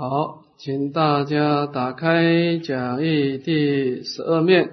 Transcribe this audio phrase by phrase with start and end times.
[0.00, 4.70] 好，请大家打开讲义第十二面，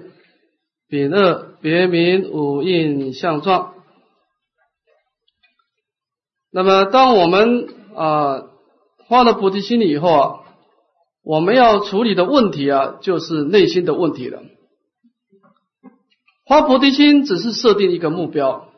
[0.88, 3.74] 丙二别名五印相状。
[6.50, 8.44] 那么，当我们啊
[9.06, 10.40] 发了菩提心以后啊，
[11.22, 14.40] 我们要处理的问题啊，就是内心的问题了。
[16.46, 18.70] 发菩提心只是设定一个目标，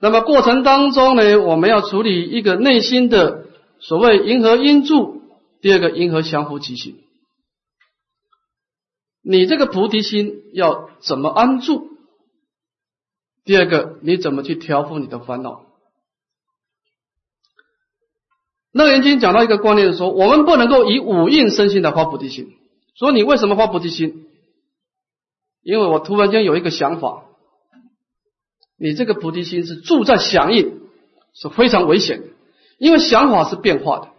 [0.00, 3.42] 那么过程当中呢，我们要处理一个内心的
[3.80, 5.15] 所谓因何因住，
[5.66, 7.02] 第二个因何降伏其心。
[9.20, 11.88] 你这个菩提心要怎么安住？
[13.42, 15.66] 第二个，你怎么去调伏你的烦恼？
[18.70, 22.56] 楞严经讲到一个观念，说我们不能够以五印身心来发菩提心。
[22.94, 24.28] 说你为什么发菩提心？
[25.64, 27.24] 因为我突然间有一个想法，
[28.78, 30.80] 你这个菩提心是住在响应，
[31.34, 32.28] 是非常危险的，
[32.78, 34.12] 因为想法是变化的。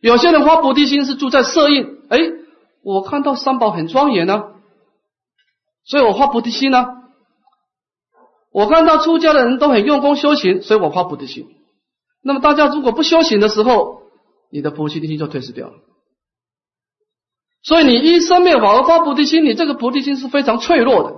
[0.00, 2.18] 有些人发菩提心是住在色印，哎，
[2.82, 4.44] 我看到三宝很庄严呢，
[5.84, 6.86] 所以我发菩提心呢。
[8.50, 11.46] 我看到出家的人都很用功修行，所以我发菩提心。
[12.22, 14.02] 那么大家如果不修行的时候，
[14.50, 15.74] 你的菩提心就退失掉了。
[17.62, 21.16] 所以你一生灭法而发菩提心，你这个菩提心是非常脆弱的。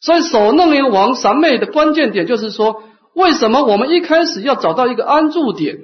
[0.00, 2.82] 所以守楞严王三昧的关键点就是说，
[3.14, 5.78] 为什么我们一开始要找到一个安住点？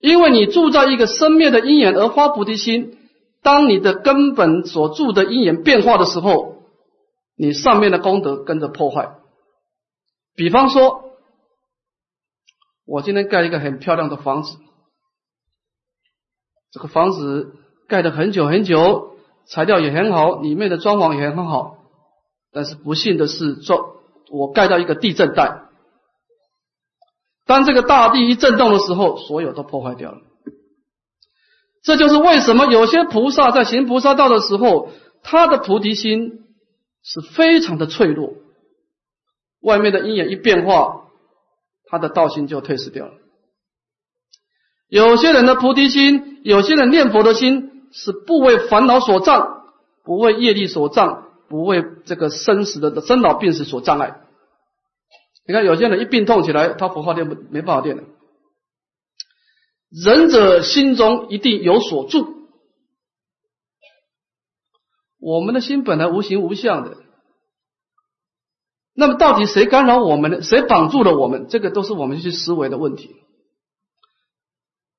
[0.00, 2.98] 因为你住在一个生灭的因缘而发菩提心，
[3.42, 6.62] 当你的根本所住的因缘变化的时候，
[7.36, 9.16] 你上面的功德跟着破坏。
[10.34, 11.08] 比方说。
[12.86, 14.56] 我今天盖一个很漂亮的房子，
[16.72, 17.54] 这个房子
[17.86, 19.14] 盖了很久很久，
[19.46, 21.76] 材料也很好，里面的装潢也很好。
[22.50, 25.68] 但是不幸的是，做我盖到一个地震带，
[27.50, 30.18] 当这个大地一震动的时候，所有都破坏掉了。
[31.82, 34.90] 这就是为什么有些菩萨在行菩萨道的时候，
[35.24, 36.44] 他的菩提心
[37.02, 38.34] 是非常的脆弱，
[39.60, 41.06] 外面的因缘一变化。
[41.86, 43.14] 他的道心就退失掉了。
[44.88, 49.64] 有些人的菩提心，有些人念佛的心是不为烦恼所障，
[50.04, 54.20] 不为业力所障，不为这个生死的生老病死所障碍。
[55.50, 58.04] 你看，有些人一病痛起来，他佛号念不没办法念了。
[59.90, 62.46] 仁者心中一定有所住。
[65.18, 66.98] 我们的心本来无形无相的。
[68.94, 70.40] 那么到底谁干扰我们呢？
[70.40, 71.48] 谁绑住了我们？
[71.48, 73.16] 这个都是我们去思维的问题。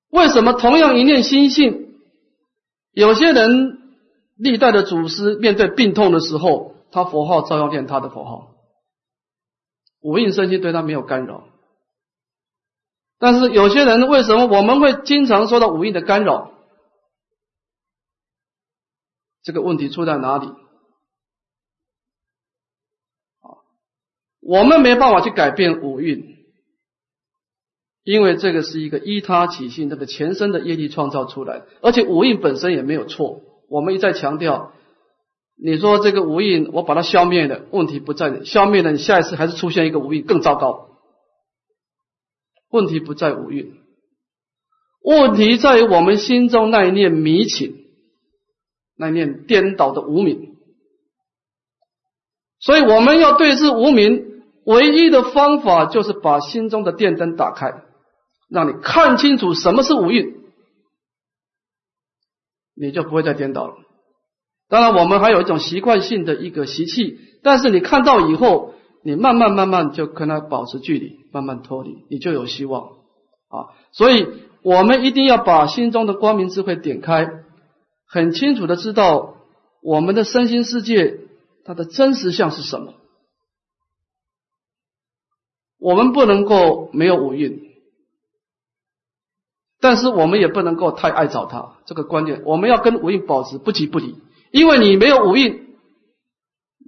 [0.09, 1.95] 为什么同样一念心性，
[2.91, 3.79] 有些人
[4.35, 8.50] 历代的祖师面对病痛的时候，他佛号照样念他的佛号，
[10.01, 11.47] 五蕴身心对他没有干扰。
[13.17, 16.51] 但是有些人为什么我们会经常受到五蕴的干扰？
[19.43, 20.47] 这个问题出在哪里？
[23.41, 23.57] 啊
[24.39, 26.45] 我们没办法去改变五蕴，
[28.03, 33.41] 因为这个是一个依他起性，这个前身的业力创造出来，而且五蕴本身也没有错。
[33.69, 34.73] 我们一再强调，
[35.63, 40.89] 你说这个五蕴我把它消灭了，问题不在消灭了，你下一次还是出现一个五蕴更糟糕。
[42.69, 43.77] 问题不在五蕴，
[45.03, 47.85] 问题在于我们心中那一念迷情，
[48.95, 50.55] 那一念颠倒的无名。
[52.59, 54.29] 所以我们要对治无名。
[54.63, 57.83] 唯一的方法就是把心中的电灯打开，
[58.47, 60.39] 让你看清楚什么是五蕴，
[62.75, 63.75] 你就不会再颠倒了。
[64.71, 68.73] 当然，我们还有一种习惯性的一个习气，但是你看到以后，
[69.03, 72.83] 你慢慢慢慢就跟他保持距离，慢慢脱离，你就有希望
[73.49, 73.75] 啊！
[73.91, 74.25] 所以，
[74.61, 77.27] 我们一定要把心中的光明智慧点开，
[78.07, 79.35] 很清楚的知道
[79.83, 81.19] 我们的身心世界
[81.65, 82.93] 它的真实相是什么。
[85.79, 87.73] 我们不能够没有五蕴，
[89.81, 91.73] 但是我们也不能够太爱找它。
[91.85, 94.15] 这个观念，我们要跟五蕴保持不即不离。
[94.51, 95.75] 因为你没有五蕴，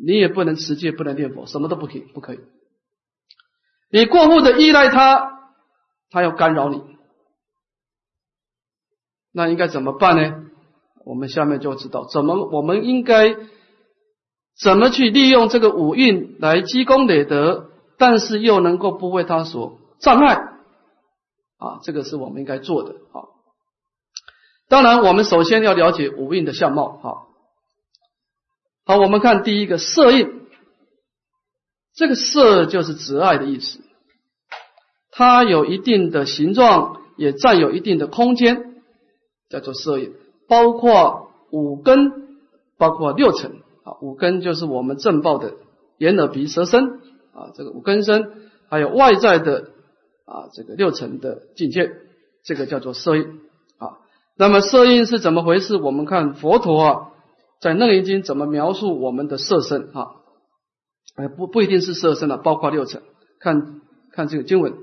[0.06, 2.40] 你也不能持戒，不能念佛，什么都不可以，不可以。
[3.90, 5.40] 你过度的依赖它，
[6.10, 6.84] 它要干扰你，
[9.32, 10.46] 那应该怎么办呢？
[11.06, 13.36] 我们下面就知道怎么，我们应该
[14.60, 17.70] 怎么去利用这个五蕴来积功累德。
[17.96, 20.34] 但是又能够不为他所障碍
[21.58, 23.30] 啊，这个是我们应该做的啊。
[24.68, 27.08] 当然，我们首先要了解五蕴的相貌啊。
[28.86, 30.28] 好，我们看第一个色印，
[31.96, 33.80] 这个色就是执爱的意思，
[35.10, 38.82] 它有一定的形状，也占有一定的空间，
[39.50, 40.14] 叫做色印。
[40.50, 42.12] 包括五根，
[42.78, 43.52] 包括六尘
[43.86, 45.54] 啊，五根就是我们正报的
[45.98, 46.84] 眼耳鼻舌身
[47.32, 49.70] 啊，这个五根身，还有外在的
[50.26, 51.90] 啊这个六尘的境界，
[52.44, 53.24] 这个叫做色印
[53.78, 54.00] 啊。
[54.36, 55.78] 那么色印是怎么回事？
[55.78, 57.13] 我们看佛陀啊，
[57.64, 60.08] 在《楞严经》怎么描述我们的色身啊？
[61.16, 63.02] 哎，不不一定是色身了，包括六尘。
[63.40, 63.80] 看
[64.12, 64.74] 看这个经文，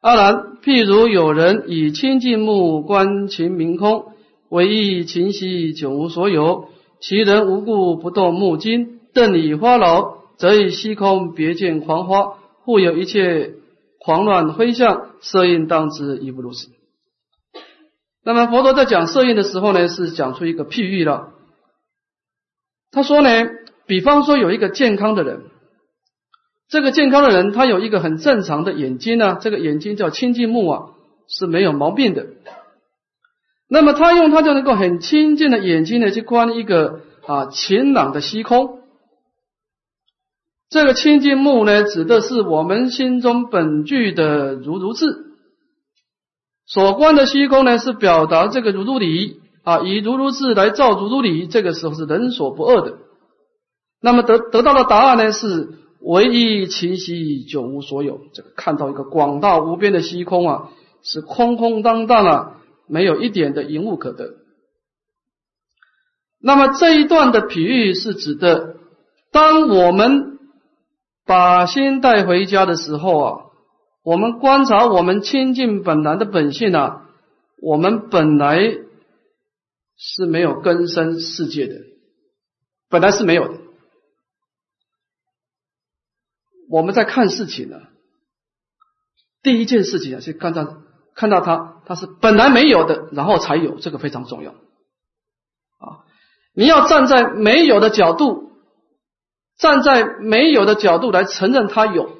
[0.00, 4.06] 阿难，譬如有人以清净目观情明空，
[4.48, 6.70] 唯意情息久无所有，
[7.00, 12.34] 其人无故不动目睛，瞪以花楼，则以虚空别见狂花，
[12.64, 13.54] 互有一切
[14.00, 16.66] 狂乱灰象，色印当知亦不如是。
[18.24, 21.31] 那么佛陀在讲色印的时候呢，是讲出一个譬喻了。
[22.92, 23.30] 他说呢，
[23.86, 25.40] 比方说有一个健康的人。
[26.68, 30.82] 这个健康的人，他有一个很正常的眼睛呢，这个眼睛叫清净目啊，
[31.28, 32.28] 是没有毛病的。
[33.68, 38.80] 那么他用他就能够很清净的眼睛呢，去观一个啊晴朗的虚空。
[40.70, 45.26] 这个清净目呢，指的是我们心中本具的如如智。
[46.64, 52.98] 所观的虚空呢，是表达这个如如理啊，以如如智来照如如理，这个时候是人所不二的。
[54.00, 55.78] 那么得得到的答案呢是。
[56.04, 58.22] 唯一清晰，久无所有。
[58.34, 60.68] 这个看到一个广大无边的虚空啊，
[61.04, 62.54] 是空空荡荡啊，
[62.88, 64.34] 没有一点的影物可得。
[66.40, 68.74] 那么这一段的比喻是指的，
[69.30, 70.40] 当我们
[71.24, 73.36] 把心带回家的时候啊，
[74.02, 77.02] 我们观察我们清净本来的本性啊，
[77.62, 78.58] 我们本来
[80.04, 81.76] 是没有根生世界的，
[82.88, 83.60] 本来是没有的。
[86.68, 87.76] 我们在看事情呢，
[89.42, 90.82] 第一件事情啊，是看到
[91.14, 96.02] 看到它，它是本来没有的，然后才有，这个非常重要啊！
[96.52, 98.50] 你要站在没有的角度，
[99.56, 102.18] 站在没有的角度来承认它有，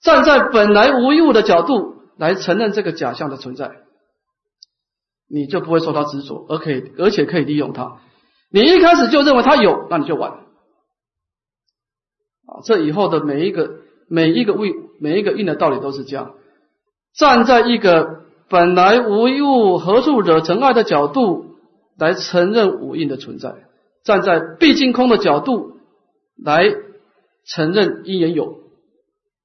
[0.00, 3.76] 站在本来无物的角度来承认这个假象的存在，
[5.28, 8.00] 你就不会受到执着，而可以而且可以利用它。
[8.50, 10.36] 你一开始就认为它有，那你就完了
[12.46, 12.62] 啊！
[12.64, 16.34] 这以后的每一个每一个位每一个印的道理都是这样：
[17.12, 21.56] 站在一个本来无一物，何处惹尘埃的角度
[21.98, 23.50] 来承认五印的存在；
[24.04, 25.78] 站在毕竟空的角度
[26.42, 26.62] 来
[27.44, 28.60] 承认因缘有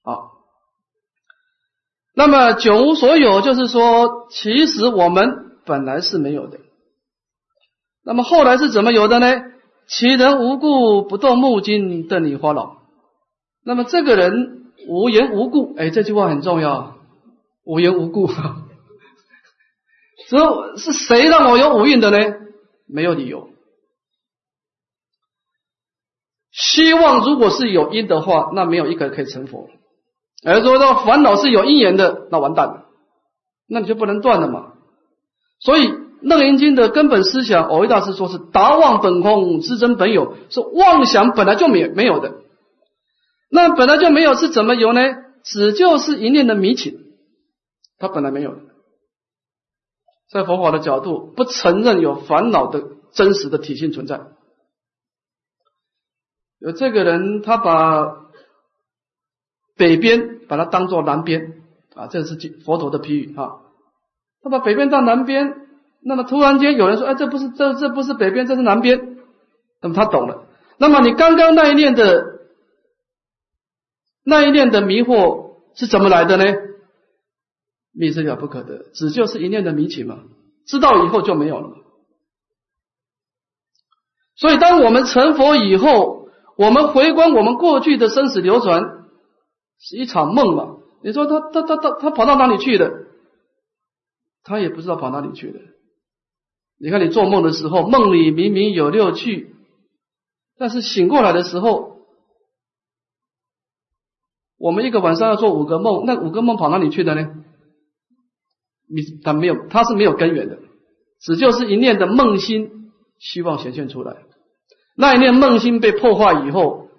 [0.03, 0.30] 啊。
[2.13, 5.29] 那么九无所有，就是说，其实我们
[5.65, 6.59] 本来是没有的。
[8.03, 9.43] 那么后来是怎么有的呢？
[9.87, 12.77] 其人无故不动目睛，瞪你花老。
[13.63, 16.97] 那么这个人无缘无故，哎，这句话很重要，
[17.63, 18.27] 无缘无故。
[20.27, 22.17] 所以是谁让我有五蕴的呢？
[22.87, 23.49] 没有理由。
[26.51, 29.69] 希望如果是有因的话，那没有一个可以成佛。
[30.43, 32.85] 而说到烦恼是有因缘的，那完蛋了，
[33.67, 34.73] 那你就不能断了嘛。
[35.59, 35.99] 所以。
[36.23, 42.43] 楞严经的根本思想，偶一大师说是达妄本空，知真本有，是妄想本来就没没有的。
[43.49, 45.01] 那本来就没有是怎么有呢？
[45.43, 46.99] 只就是一念的迷情，
[47.97, 48.61] 它本来没有的。
[50.29, 52.83] 在佛法的角度，不承认有烦恼的
[53.13, 54.21] 真实的体性存在。
[56.59, 58.27] 有这个人，他把
[59.75, 61.61] 北边把它当做南边
[61.95, 62.35] 啊，这是
[62.65, 63.61] 佛陀的譬喻啊。
[64.43, 65.67] 他把北边当南边。
[66.03, 69.17] 那么突然间有人说：“哎，这不是这这不是北边，这是南边。”
[69.83, 70.47] 那么他懂了。
[70.79, 72.39] 那么你刚刚那一念的
[74.23, 76.43] 那一念的迷惑是怎么来的呢？
[77.93, 80.23] 密是了不可得，只就是一念的迷情嘛。
[80.65, 81.77] 知道以后就没有了。
[84.35, 89.00] 所以当我们成佛以后，我们回观我们过去的生死流转
[89.81, 90.77] 是一场梦嘛？
[91.03, 93.07] 你说他他他他他跑到哪里去的？
[94.43, 95.59] 他也不知道跑哪里去的。
[96.77, 99.55] 你看，你做梦的时候，梦里明明有六趣，
[100.57, 101.97] 但是醒过来的时候，
[104.57, 107.35] 我们一个晚上要做五个梦，那五个梦跑哪里去的呢？
[108.87, 110.59] 你他没有，他是没有根源的，
[111.19, 114.17] 只就是一念的梦心希望显现出来，
[114.95, 116.89] 那一念梦心被破坏以后，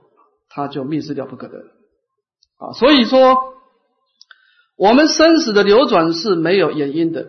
[0.48, 1.71] 他就灭失掉不可得
[2.62, 2.72] 啊。
[2.74, 3.54] 所以说，
[4.76, 7.26] 我们生死的流转是没有原因的。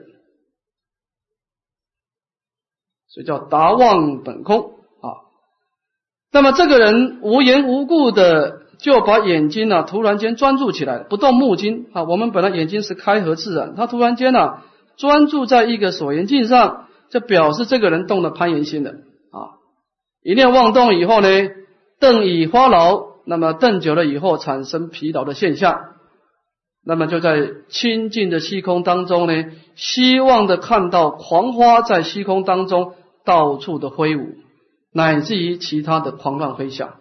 [3.10, 4.62] 所以叫达妄本空
[5.02, 5.08] 啊。
[6.32, 12.04] 那么这个人无缘无故的就把眼睛呢突然间专注起来，不动目睛啊。
[12.06, 14.64] 我们本来眼睛是开合自然，他突然间呢
[14.98, 19.62] 专注在一个所缘境上，就表示这个人动了攀缘心了啊。
[20.24, 21.28] 一念妄动以后呢，
[22.00, 25.96] 瞪已发劳，那么瞪久了以后产生疲劳的现象，
[26.84, 34.36] 那么就在清净的虚空当中呢，希望的看到狂花在虚空当中到处的挥舞，
[34.92, 36.96] 乃至于其他的狂乱飞翔。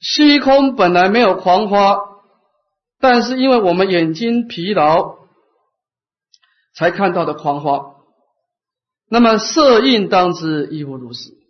[0.00, 1.96] 虚空本来没有狂花，
[3.00, 5.16] 但是因为我们眼睛疲劳，
[6.74, 7.94] 才看到的狂花。
[9.08, 11.41] 那么色印当之亦复如是。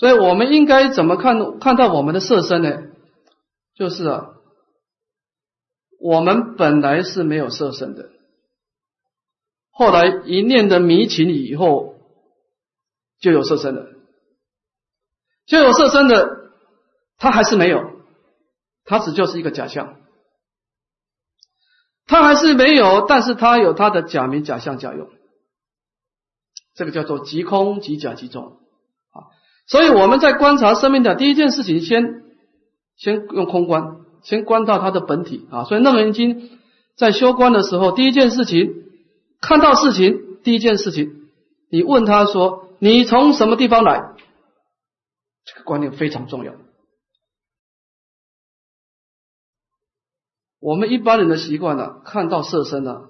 [0.00, 2.84] 所以我们应该怎么看看到我们的色身呢？
[3.74, 4.30] 就是啊，
[6.00, 8.08] 我们本来是没有色身的，
[9.70, 11.96] 后来一念的迷情以后，
[13.20, 13.88] 就有色身了，
[15.44, 16.40] 就有色身的。
[17.18, 18.00] 他还是没有，
[18.86, 20.00] 他只就是一个假象，
[22.06, 25.10] 他还是没有，但是他有他的假名、假象、假用，
[26.72, 28.56] 这个叫做即空即假即中。
[29.70, 32.24] 所以我们在观察生命的第一件事情，先
[32.96, 35.62] 先用空观，先观到它的本体啊。
[35.62, 36.58] 所以楞严经
[36.96, 38.68] 在修观的时候，第一件事情
[39.40, 41.30] 看到事情，第一件事情，
[41.70, 44.16] 你问他说：“你从什么地方来？”
[45.46, 46.52] 这个观念非常重要。
[50.58, 53.02] 我们一般人的习惯呢，看到色身呢，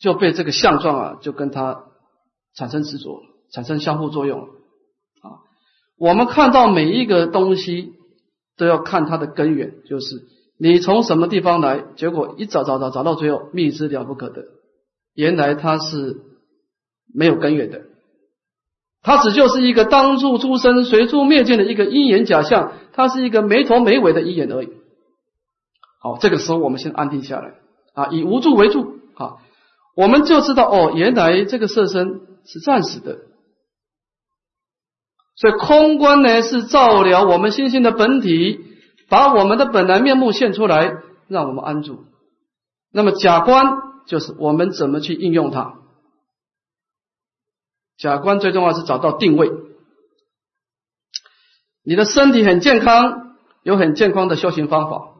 [0.00, 1.84] 就被这个相状啊，就跟它
[2.54, 4.57] 产生执着，产生相互作用。
[5.98, 7.92] 我们看到每一个东西，
[8.56, 10.22] 都要看它的根源，就是
[10.58, 14.44] 你从什么地方来，结果一找找找找到最后，觅之了不可得，
[15.14, 16.16] 原来它是
[17.12, 17.82] 没有根源的，
[19.02, 24.68] 它只就是一个当处出生，随处灭尽的一个因缘假象，它是一个没头没尾的因缘而已。
[26.00, 27.54] 好，这个时候我们先安定下来。
[27.94, 28.98] 啊，以无助为助。
[29.14, 29.38] 啊，
[29.96, 33.18] 我们就知道哦，原来这个色身是暂时的，
[35.40, 38.58] 所以空观呢是照料我们心性的本体，
[39.08, 40.92] 把我们的本来面目现出来，
[41.28, 42.06] 让我们安住。
[42.92, 43.76] 那么假观
[44.06, 45.74] 就是我们怎么去应用它。
[47.96, 49.50] 假观最重要是找到定位，
[51.84, 55.14] 你的身体很健康，有很健康的修行方法。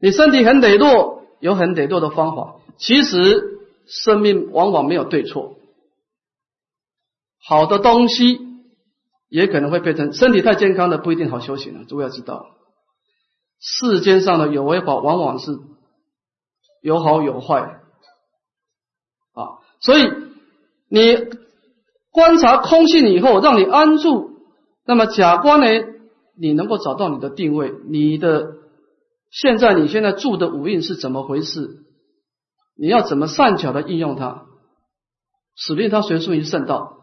[0.00, 2.56] 你身体很羸弱，有很羸弱的方法。
[2.76, 5.56] 其实生命往往没有对错，
[7.42, 8.38] 好的东西
[9.30, 11.86] 也可能会变成身体太健康的不一定好修行了。
[11.86, 12.56] 诸位要知道，
[13.58, 15.58] 世间上的有为法往往是
[16.82, 17.80] 有好有坏
[19.32, 19.64] 啊。
[19.80, 20.02] 所以
[20.90, 21.16] 你
[22.10, 24.42] 观察空性以后，让你安住，
[24.84, 25.66] 那么假观呢，
[26.36, 28.58] 你能够找到你的定位，你的。
[29.32, 31.84] 现在你现在住的五蕴是怎么回事？
[32.76, 34.46] 你要怎么善巧的应用它，
[35.54, 36.96] 使令它随顺于圣道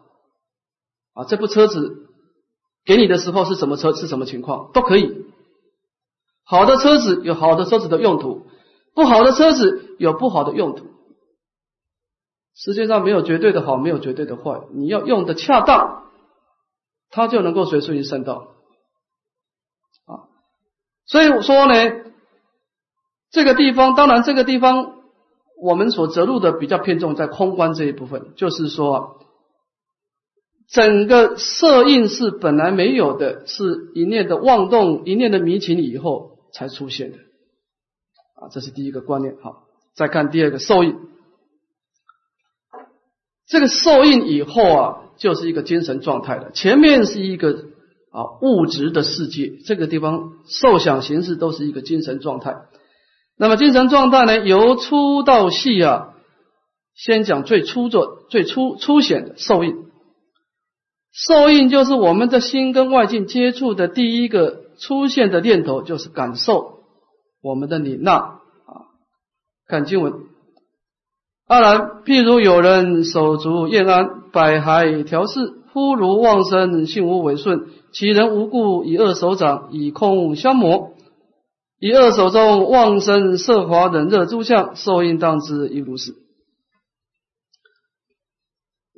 [1.14, 1.24] 啊？
[1.24, 2.07] 这部车子
[2.88, 3.92] 给你的时候是什么车？
[3.92, 4.70] 是什么情况？
[4.72, 5.26] 都可以。
[6.42, 8.46] 好的车子有好的车子的用途，
[8.94, 10.86] 不好的车子有不好的用途。
[12.54, 14.62] 世界上没有绝对的好，没有绝对的坏。
[14.72, 16.04] 你要用的恰当，
[17.10, 18.54] 它就能够随顺于圣道
[20.06, 20.32] 啊。
[21.04, 21.74] 所以说呢。
[23.30, 25.02] 这个地方，当然这个地方
[25.60, 29.20] 我们所择入的比较偏重在空观这一部分，就是说，
[30.70, 37.16] 整个色印是本来没有的，是一念的妄动、一念的迷情以后才出现的，
[38.34, 39.34] 啊，这是第一个观念。
[39.40, 40.94] 好，再看第二个受印，
[43.46, 46.50] 这个受印以后啊，就是一个精神状态了。
[46.52, 47.64] 前面是一个
[48.12, 52.54] 啊物质的世界，这个地方受想行识都是一个精神状态。
[53.38, 54.38] 那么精神状态呢？
[54.46, 56.14] 由粗到细啊，
[56.94, 59.87] 先讲最粗作、最粗粗显的受印。
[61.26, 66.84] 受印就是我们的心跟外境接触的第一个出现的念头，就是感受
[67.42, 68.38] 我们的领纳啊。
[69.66, 70.12] 看经文，
[71.48, 80.92] 当然，譬如有人手足厌安，百骸调适，忽如妄生，性无为顺，其人无故以恶手掌，以空消磨。
[81.80, 86.14] 以二手中旺生色华冷热诸相受应当知亦如是。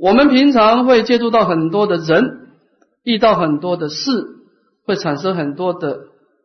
[0.00, 2.48] 我们平常会接触到很多的人，
[3.02, 4.10] 遇到很多的事，
[4.86, 5.98] 会产生很多的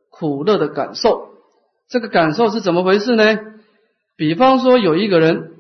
[0.10, 1.30] 苦乐的感受。
[1.88, 3.24] 这个感受是怎么回事呢？
[4.18, 5.52] 比方说有一个人，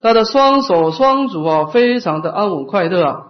[0.00, 3.22] 他的双手双足啊，非常的安稳快乐啊，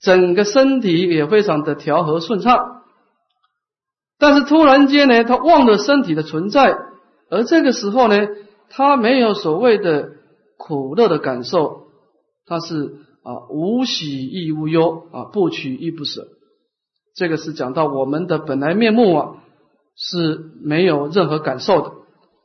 [0.00, 2.82] 整个身体也非常的调和顺畅。
[4.18, 6.76] 但是突然间呢，他忘了身体的存在，
[7.30, 8.26] 而这个时候呢，
[8.68, 10.08] 他没有所谓的
[10.56, 11.83] 苦乐的感受，
[12.46, 16.28] 他是啊无喜亦无忧啊不取亦不舍。
[17.14, 19.36] 这个是讲到我们的本来面目啊
[19.96, 21.92] 是没有任何感受的。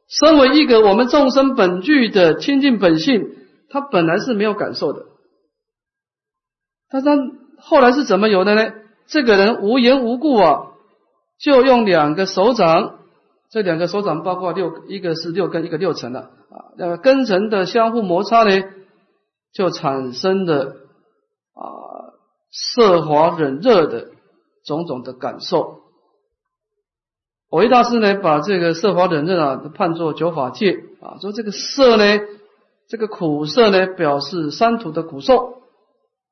[0.08, 3.29] 身为一个我们众生本具的清净本性，
[3.70, 5.06] 他本来是没有感受的。
[6.89, 7.15] 但他
[7.60, 8.72] 后来是怎么有的呢？
[9.08, 10.65] 这个人无缘无故啊。
[11.39, 13.00] 就用两个手掌，
[13.50, 16.75] 这两个手掌包括六，一个是六根，一个六尘的啊。
[16.77, 18.62] 那个根尘的相互摩擦呢，
[19.53, 20.75] 就产生的
[21.53, 21.63] 啊
[22.51, 24.10] 色滑冷热的
[24.65, 25.82] 种种的感受。
[27.50, 32.03] 我一大师呢，把这个色华冷热啊判作九法界啊，说这个色呢，
[32.88, 35.62] 这个苦色呢，表示三途的苦受；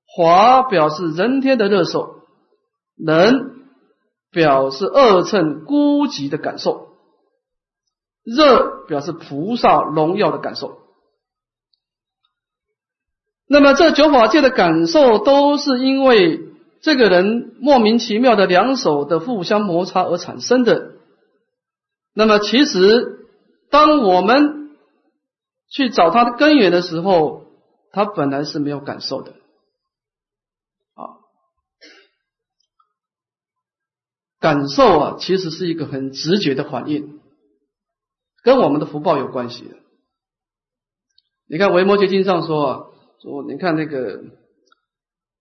[0.05, 2.21] 华表示人天的热受；
[2.95, 3.55] 冷。
[4.29, 6.89] 表示二乘孤寂的感受，
[8.23, 10.77] 热表示菩萨荣耀的感受。
[13.47, 16.41] 那么这九法界的感受，都是因为
[16.81, 20.93] 这个人莫名其妙的两手的互相摩擦而产生的。
[22.13, 23.27] 那么其实，
[23.69, 24.71] 当我们
[25.69, 27.45] 去找它的根源的时候，
[27.91, 29.33] 它本来是没有感受的。
[34.39, 37.19] 感受啊，其实是一个很直觉的反应，
[38.43, 39.75] 跟我们的福报有关系的。
[41.47, 42.86] 你看《维摩诘经》上说啊，
[43.21, 44.21] 说你看那个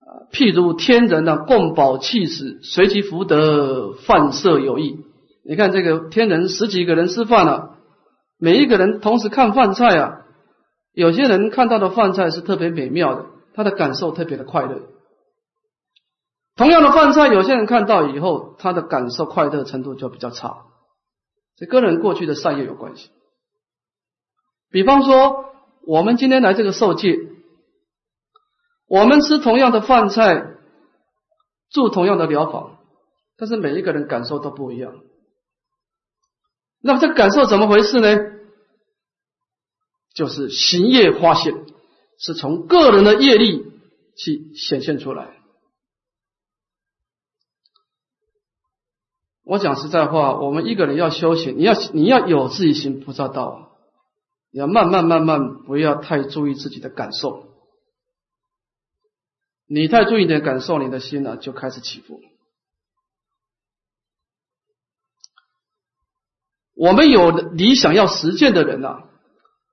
[0.00, 5.04] 啊，譬如天人呢，共宝气使，随其福德，饭色有异。
[5.44, 7.78] 你看这个天人十几个人吃饭了，
[8.38, 10.26] 每一个人同时看饭菜啊，
[10.92, 14.80] 有些人看到的饭菜是特别美妙的，他的感受特别的快乐。
[16.56, 20.64] 同样的饭菜，有些人看到以后，他的感受快乐程度就比较差，
[21.56, 23.10] 这跟人过去的善业有关系。
[24.70, 25.44] 比方说，
[25.86, 27.18] 我们今天来这个受戒，
[28.86, 30.54] 我们吃同样的饭菜，
[31.70, 32.78] 住同样的疗房，
[33.36, 35.00] 但是每一个人感受都不一样。
[36.80, 38.16] 那么这感受怎么回事呢？
[40.14, 41.52] 就是行业发现，
[42.18, 43.70] 是从个人的业力
[44.16, 45.36] 去显现出来。
[49.42, 53.76] 我讲实在话，我们一个人要修行，你要你要有自己行菩萨道，
[54.50, 57.45] 你要慢慢慢慢，不要太注意自己的感受。
[59.68, 62.20] 你太注意你的感受，你的心呢就开始起伏。
[66.74, 69.04] 我们有理想要实践的人呐，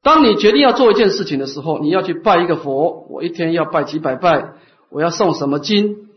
[0.01, 4.53] 当你决定要做一件事情的时候，你要去拜一个佛，我一天要拜几百拜，
[4.89, 6.09] 我要诵什么经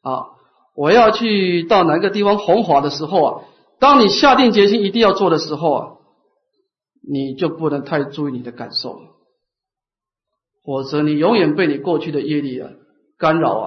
[0.00, 0.26] 啊？
[0.74, 3.44] 我要去到哪个地方弘法的时候啊，
[3.78, 5.92] 当你下定决心一定要做的时候啊，
[7.06, 9.08] 你就不能太注意你的感受了，
[10.64, 12.70] 否则你永远被你过去的业力啊
[13.20, 13.64] 干扰啊，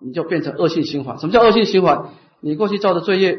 [0.00, 1.18] 你就变成恶性循环。
[1.20, 2.12] 什么叫恶性循环？
[2.40, 3.38] 你过去造的罪业，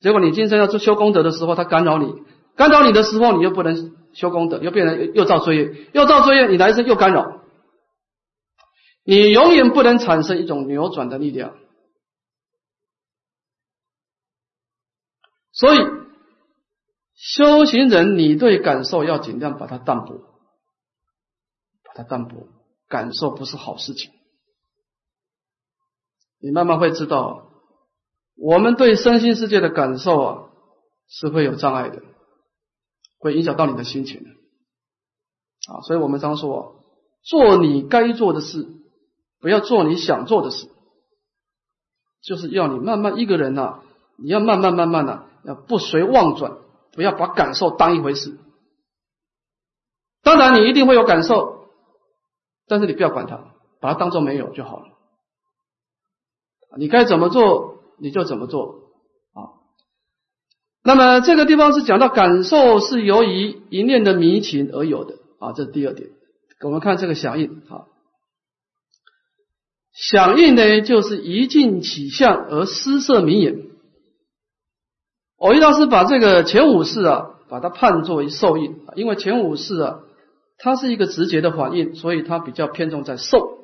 [0.00, 2.12] 结果你今生要做修功德的时候，它干扰你，
[2.56, 7.40] 干扰你的时候，你又不能修功德，又变成又造罪业，又造罪业，你来生又干扰，
[9.04, 11.54] 你永远不能产生一种扭转的力量。
[15.52, 15.78] 所以，
[17.14, 20.16] 修行人，你对感受要尽量把它淡薄，
[21.84, 22.48] 把它淡薄。
[22.88, 24.10] 感受不是好事情，
[26.42, 27.46] 你慢慢会知道，
[28.36, 30.44] 我们对身心世界的感受啊，
[31.08, 32.02] 是会有障碍的，
[33.18, 34.30] 会影响到你的心情的。
[35.72, 36.84] 啊，所以我们常说，
[37.22, 38.66] 做你该做的事，
[39.40, 40.68] 不要做你想做的事，
[42.22, 43.80] 就是要你慢慢一个人呐，
[44.18, 45.26] 你要慢慢慢慢的。
[45.44, 46.58] 要不随妄转，
[46.92, 48.38] 不要把感受当一回事。
[50.22, 51.66] 当然，你一定会有感受，
[52.68, 54.91] 但是你不要管它，把它当做没有就好了。
[56.78, 58.92] 你该怎么做你就怎么做
[59.34, 59.62] 啊。
[60.82, 66.10] 那么这个地方是讲到感受是由于一念的迷情而有的啊，这是第二点。
[66.60, 67.86] 我们看这个响应啊，
[69.92, 73.70] 响应呢就是一境起相而失色明眼。
[75.38, 80.00] 偶一大师把这个前五世啊，把它判作为受印，因为前五世啊，
[80.58, 83.61] 它是一个直接的反应，所以它比较偏重在受。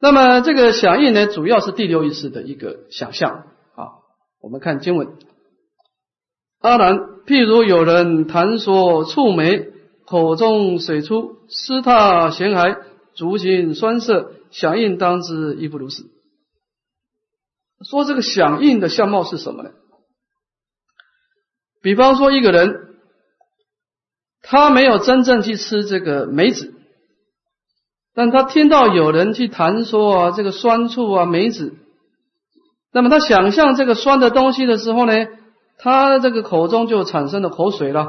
[0.00, 3.98] 那么这个响应呢，主要是第六意识的一个想象啊。
[4.40, 5.16] 我们看经文：
[6.60, 9.72] 阿难，譬如有人谈说触眉，
[10.06, 12.76] 口中水出，湿踏咸海，
[13.14, 16.04] 足心酸涩，响应当知亦不如是。
[17.84, 19.70] 说这个响应的相貌是什么呢？
[21.82, 22.96] 比方说一个人，
[24.42, 26.74] 他没有真正去吃这个梅子，
[28.18, 31.76] 但他听到有人去谈说啊，这个酸醋啊梅子，
[32.92, 35.12] 那么他想象这个酸的东西的时候呢，
[35.78, 38.08] 他这个口中就产生了口水了。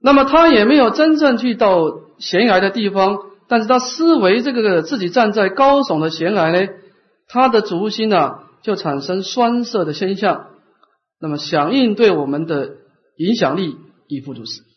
[0.00, 1.78] 那么他也没有真正去到
[2.18, 6.66] 悬崖的地方，但是他思维这个自己站在高耸的悬崖呢，
[7.28, 10.46] 他的足心呢就产生酸涩的现象。
[11.20, 12.78] 那么响应对我们的
[13.16, 13.76] 影响力
[14.08, 14.71] 亦复如是。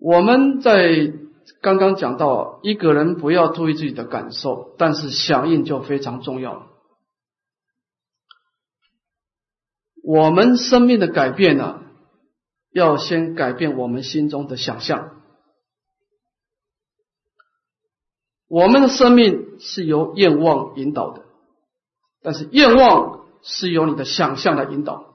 [0.00, 1.12] 我们在
[1.60, 6.66] 刚刚讲到，一个人不要注意自己的感受，但是响应就非常重要。
[10.02, 11.82] 我们生命的改变呢，
[12.72, 15.22] 要先改变我们心中的想象。
[18.48, 21.24] 我们的生命是由愿望引导的。
[22.22, 25.09] 但是愿望是由你的想象来引导。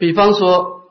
[0.00, 0.90] 比方说，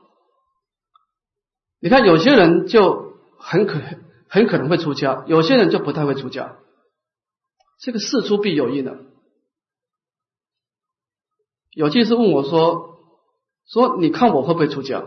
[1.80, 3.82] 你看有些人就很可
[4.30, 6.58] 很可能会出家，有些人就不太会出家。
[7.80, 9.00] 这个事出必有因的。
[11.72, 13.00] 有句是问我说
[13.65, 15.04] ：“说你看我会不会出家？”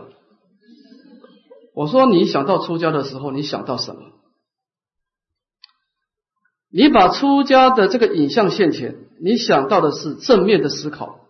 [1.73, 4.01] 我说：“你想到出家的时候，你想到什么？
[6.69, 11.21] 你把出家的这个影像现前，你想到的是正面的思考。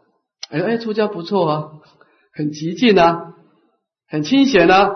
[0.50, 1.72] 哎哎，出家不错啊，
[2.34, 3.36] 很极静啊，
[4.08, 4.90] 很清闲啊。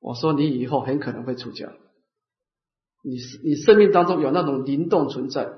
[0.00, 1.72] 我说你以后很可能会出家，
[3.02, 5.52] 你你生命当中有那种灵动存在。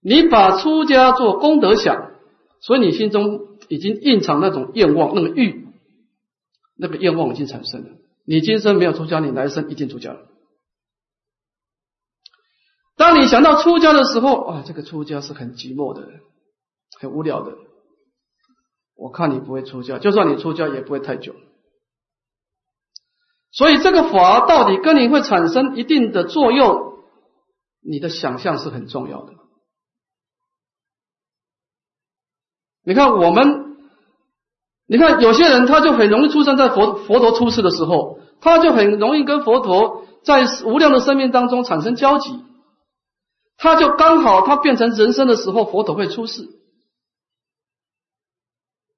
[0.00, 2.12] 你把出家做功德想，
[2.60, 5.64] 所以你心中已经蕴藏那种愿望，那个欲。”
[6.76, 7.90] 那个愿望已经产生了。
[8.26, 10.26] 你今生没有出家，你来生一定出家了。
[12.96, 16.08] 当你想到出家的时候，啊，这个出家是很寂寞的，
[16.98, 17.56] 很无聊的。
[18.96, 21.34] 我看你不会出家，就算你出家也不会太久。
[23.50, 26.94] 所以这个法到底跟你会产生一定的作用，
[27.80, 29.32] 你的想象是很重要的。
[32.84, 33.62] 你看我们。
[34.86, 42.44] 你看，有些人他就很容易出生在佛佛陀出世的时候，他就很容易跟佛陀在无量的生命当中产生交集，
[43.56, 46.50] 他就刚好他变成人生的时候，佛陀会出世。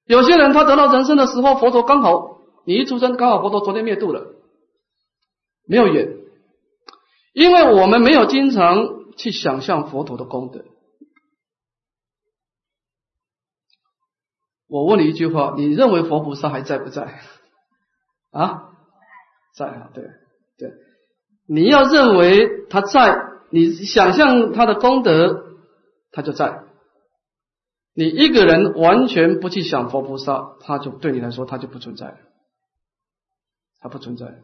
[0.06, 4.34] 有些人他得到人生的时候，佛陀刚好你一出生，刚好佛陀昨天灭度了，
[5.66, 6.16] 没有缘，
[7.32, 10.64] 因为我们没有经常去想象佛陀的功德。
[14.68, 17.20] 我问你一句话，你认为佛菩萨还在不在？
[18.32, 18.70] 啊，
[19.56, 20.04] 在啊，对
[20.58, 20.72] 对。
[21.48, 23.16] 你要认为他在，
[23.50, 25.44] 你想象他的功德，
[26.10, 26.64] 他就在。
[27.96, 32.18] 你一个人完全不去想佛菩萨，他就对你来说他就不存在，
[33.80, 34.42] 他不存在。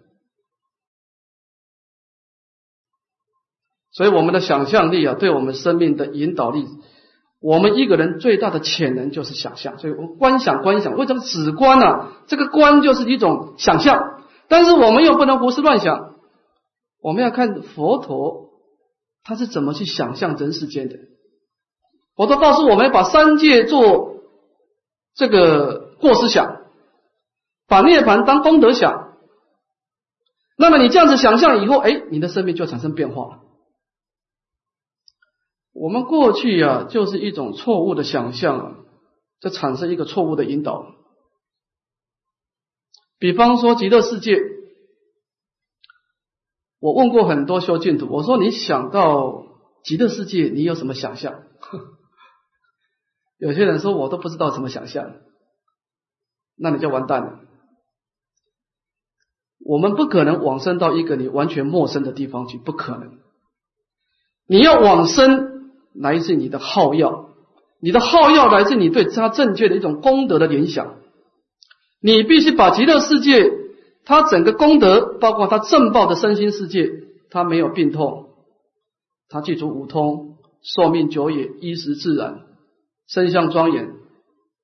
[3.90, 6.66] 所以我们的想象力啊，对我们生命的引导力。
[7.40, 12.10] 我们一个人最大的潜能就是想象，所以我观想观想，为什么只观呢？
[12.28, 16.14] 这个观就是一种想象，但是我们又不能胡思乱想，
[17.02, 18.48] 我们要看佛陀
[19.24, 20.96] 他是怎么去想象人世间的。
[22.14, 24.16] 佛陀告诉我们，把三界做
[25.14, 26.62] 这个过失想，
[27.66, 29.16] 把涅盘当功德想，
[30.56, 33.38] 那么你这样子想象以后，哎，你的生命就产生变化了。
[35.72, 38.76] 我们过去呀，就是一种错误的想象啊，
[39.40, 40.86] 就产生一个错误的引导。
[43.18, 44.38] 比方说极乐世界，
[46.78, 49.46] 我问过很多修净土，我说你想到
[49.82, 51.42] 极乐世界，你有什么想象？
[53.42, 55.14] 有些人说我都不知道怎么想象，
[56.56, 57.40] 那你就完蛋了。
[59.58, 63.18] 我们不可能往生到一个你完全陌生的地方去，不可能。
[64.46, 65.50] 你要往生。
[65.94, 67.34] 来自你的好药，
[67.78, 70.94] 你的好药来自你对他正确的一种功德的联想。
[72.00, 73.52] 你必须把极乐世界，
[74.06, 76.90] 它整个功德，包括它正报的身心世界，
[77.28, 78.30] 它没有病痛，
[79.28, 82.40] 它具足五通，寿命久也，衣食自然，
[83.06, 83.86] 身相庄严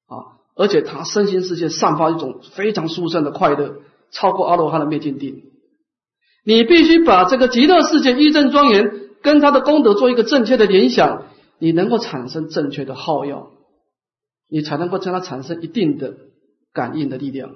[0.06, 0.38] 啊！
[0.56, 5.44] 而且他身心世界散发一种非常殊胜的快乐，超过阿罗汉的灭尽定。
[6.44, 9.08] 你必须把这个极乐世界一正庄严。
[9.20, 11.24] 跟他的功德做一个正确的联想，
[11.58, 13.50] 你能够产生正确的好药，
[14.48, 16.14] 你才能够将它产生一定的
[16.72, 17.50] 感应的力量。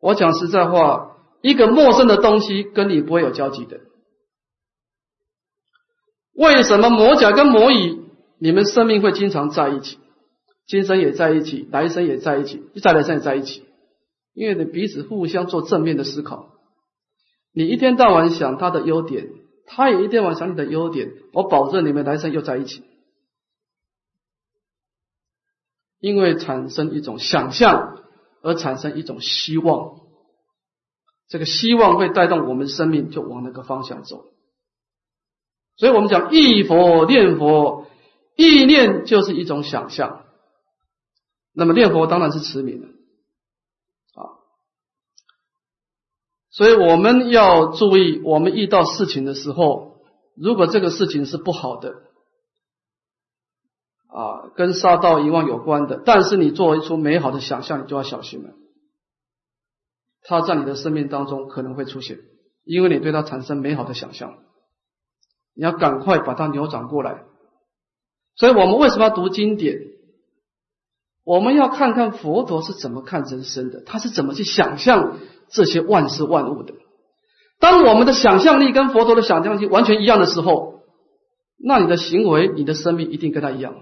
[0.00, 3.78] 我讲实在话，一个陌生的东西跟你不会有交集的。
[6.34, 8.00] 为什么魔甲跟魔乙，
[8.38, 9.98] 你们生命会经常在一起，
[10.66, 13.64] 今生也在一起，来生也在一起，再来生也在一起？
[14.34, 16.50] 因为你彼此互相做正面的思考，
[17.52, 19.28] 你一天到晚想他的优点，
[19.66, 22.82] 他也一天晚想你的优点，我保证你们来生又在一起。
[25.98, 27.98] 因为产生一种想象，
[28.42, 30.00] 而产生一种希望，
[31.26, 34.26] 这个希望会带动我们生命就往那个方向走。
[35.76, 37.86] 所以我们讲一佛念佛，
[38.36, 40.24] 意念就是一种想象，
[41.52, 42.88] 那么念佛当然是持名了。
[46.50, 50.00] 所以我们要注意，我们遇到事情的时候，
[50.34, 51.90] 如果这个事情是不好的，
[54.08, 58.54] 啊，跟杀盗遗忘有关的，但是你做出美好的想象，你就要小心了。
[60.22, 62.20] 它在你的生命当中可能会出现，
[62.64, 64.38] 因为你对它产生美好的想象，
[65.54, 67.26] 你要赶快把它扭转过来。
[68.36, 69.78] 所以我们为什么要读经典？
[71.24, 75.18] 我们要看看佛陀是怎么看人生的，他是怎么去想象。
[75.48, 76.74] 这些万事万物的，
[77.60, 80.80] 当我们的想象力跟佛陀的想象力完全一样的时候，
[81.56, 83.74] 那你的行为、你的生命一定跟他一样。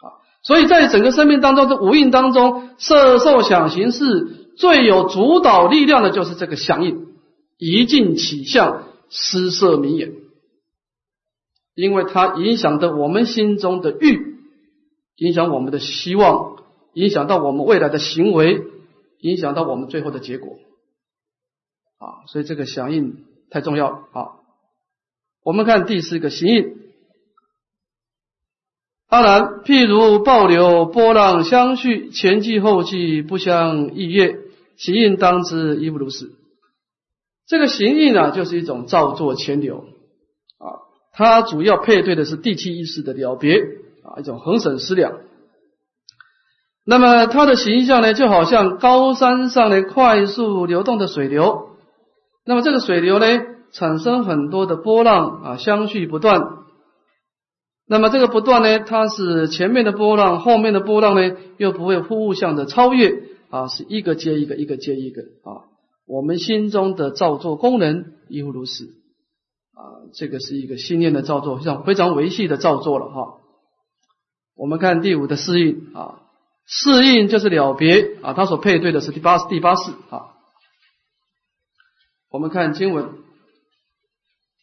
[0.00, 7.08] 好，所以在整个生命当中，这五蕴当中，色、受、想、行、识最有主导力量的就是这个响应，
[7.58, 10.14] 一境起相，施色名言，
[11.74, 14.36] 因为它影响的我们心中的欲，
[15.16, 16.54] 影响我们的希望。
[16.96, 18.62] 影响到我们未来的行为，
[19.18, 20.58] 影响到我们最后的结果，
[21.98, 24.28] 啊，所以这个响应太重要了啊。
[25.42, 26.76] 我们看第四个行应，
[29.08, 34.38] 当然，譬如暴流波浪相续，前继后继不相异越，
[34.76, 36.30] 行应当知亦不如是。
[37.48, 39.84] 这个行应呢，就是一种造作牵流，
[41.14, 43.54] 它主要配对的是第七意识的了别
[44.02, 45.12] 啊，一种恒审思量。
[46.84, 51.70] 那么它的形象呢，就好像高山上的快速流动的水流。
[52.44, 53.26] 那么这个水流呢，
[53.72, 56.42] 产生很多的波浪啊，相续不断。
[57.86, 65.70] 那么这个不断呢，它是前面的波浪，后面的波浪呢，又不会互相的超越啊，是一个接一个，一个接一个啊。
[66.06, 68.84] 我们心中的造作功能亦复如此
[69.74, 73.38] 啊，这个是一个心念的造作，非常非常维系的造作了哈。
[74.56, 76.20] 我们看第五的适应啊。
[76.66, 80.32] 适应就是了别啊，它所配对的是第八第八式啊。
[82.30, 83.10] 我们看经文，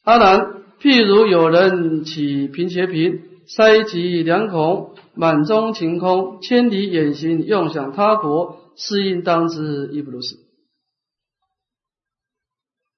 [0.02, 10.38] 阿难，譬如有人起贫且贫，塞其两孔，满中晴空，千里远行，用想他国，适应当知亦不如是。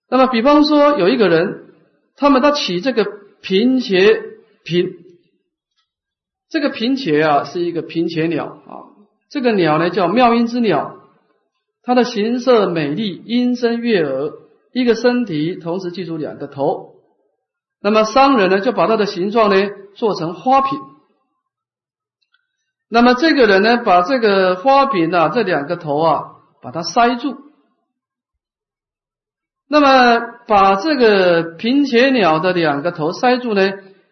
[0.07, 1.72] 那么，比方说有一个人，
[2.15, 3.05] 他们他起这个
[3.41, 4.21] 贫且
[4.63, 4.93] 贫，
[6.49, 8.93] 这个贫且啊是一个贫且鸟啊。
[9.29, 10.97] 这个鸟呢叫妙音之鸟，
[11.81, 14.31] 它的形色美丽，音声悦耳，
[14.71, 16.93] 一个身体同时记住两个头。
[17.81, 19.55] 那么商人呢就把它的形状呢
[19.95, 20.79] 做成花瓶。
[22.89, 26.23] 那么这个人呢把这个花瓶啊这两个头啊
[26.61, 27.35] 把它塞住。
[29.73, 33.71] 那么把这个平且鸟的两个头塞住呢，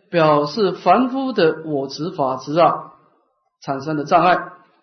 [0.10, 2.94] 表示凡夫的我执法执啊
[3.62, 4.40] 产生的障碍。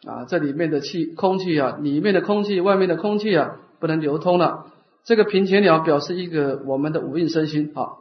[0.06, 4.66] 啊，这里面的气空气啊，里面的空气，外面的空气啊，不能流通了。
[5.04, 7.98] 这个平前鸟表示一个我们的五蕴身心啊，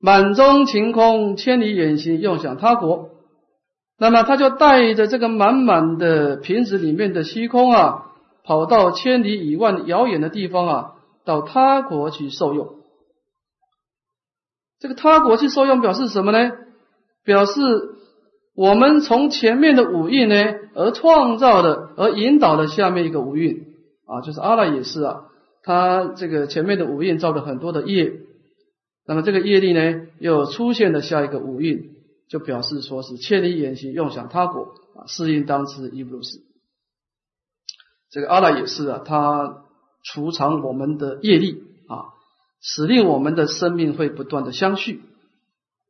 [0.00, 3.10] 满中晴空，千里远行，用想他国。
[3.98, 8.06] 那么他就带着这个满满的瓶子里面的虚空啊，
[8.42, 10.93] 跑到千里以外遥远的地方啊，
[11.24, 12.80] 到他国去受用。
[14.78, 16.52] 这个他国去受用表示什么呢？
[17.24, 17.52] 表示。
[18.56, 20.36] 我们从前面的五蕴呢，
[20.76, 23.74] 而创造的，而引导的下面一个五蕴
[24.06, 25.24] 啊，就是阿赖也是啊，
[25.64, 28.12] 他这个前面的五蕴造了很多的业，
[29.08, 31.96] 那么这个业力呢，又出现了下一个五蕴，
[32.28, 36.38] 就表示说是千里远行，用想他国啊，适应当知亦不如是。
[38.08, 39.63] 这个阿赖也是啊，他
[40.04, 42.14] 储藏我们的业力啊，
[42.60, 45.02] 使令我们的生命会不断的相续。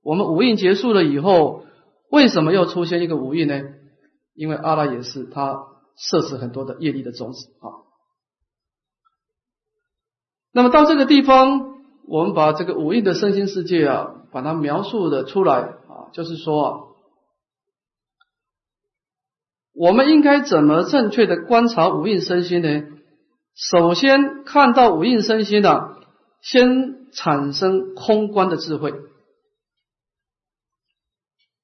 [0.02, 1.62] 我们五蕴结束了以后。
[2.10, 3.60] 为什么又出现一个五蕴呢？
[4.34, 7.82] 因为阿拉也是他设置很多的业力的种子啊。
[10.52, 11.74] 那么到这个地方，
[12.06, 16.94] 我们把这个五蕴的身心世界啊，把它描述的出来啊，就是说，
[19.72, 22.93] 我们应该怎么正确的观察五蕴身心呢？
[23.54, 25.96] 首先看到五蕴身心呢，
[26.40, 28.92] 先产生空观的智慧。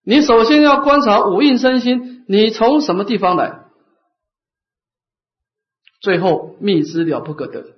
[0.02, 3.66] 你首先要观察五蕴身心，你从什么地方来？
[6.00, 7.76] 最后密之了不可得。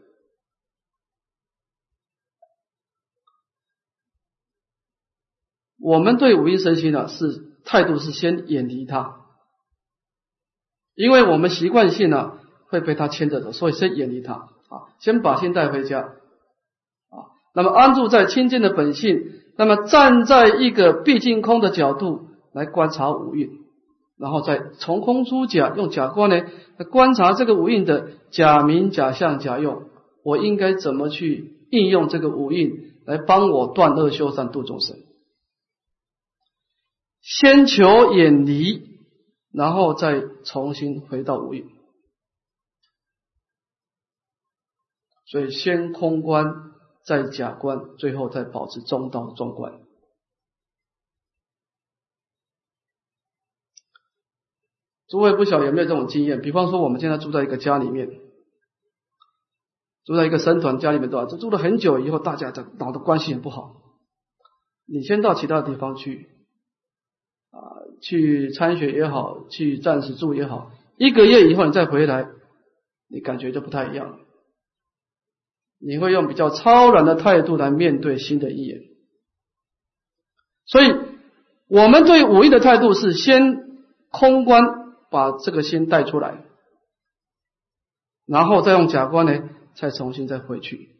[5.78, 9.26] 我们对五蕴身心呢，是态度是先远离它，
[10.94, 12.38] 因为我们习惯性呢
[12.72, 16.00] 会被他牵着走，所以先远离他啊，先把心带回家
[17.10, 23.50] 啊，那么安住在清净的本性，那么站在一个毕竟空的角度来观察五蕴，
[24.16, 26.46] 然后再从空出假，用假观呢
[26.90, 29.82] 观察这个五蕴的假名、假相、假用，
[30.24, 34.96] 我应该怎么去应用这个五蕴来帮我断恶修善度众生？
[37.20, 38.82] 先求远离，
[39.52, 41.66] 然后再重新回到无蕴。
[45.32, 46.44] 所以先空观，
[47.06, 49.80] 再假观，最后再保持中道中观。
[55.08, 56.42] 诸位不晓有没有这种经验？
[56.42, 58.10] 比方说，我们现在住在一个家里面，
[60.04, 61.26] 住在一个僧团家里面，对吧？
[61.26, 63.80] 这住了很久以后，大家的脑的关系很不好。
[64.84, 66.28] 你先到其他地方去。
[67.52, 72.28] 啊，去参学也好，去暂时住也好，一个月以后你再回来，
[73.08, 74.18] 你感觉就不太一样了。
[75.84, 78.80] 你会用比较超然的态度来面对新的一眼。
[80.64, 80.94] 所以，
[81.68, 84.62] 我们对五欲的态度是先空观，
[85.10, 86.44] 把这个心带出来，
[88.26, 90.96] 然后再用假观呢，再重新再回去，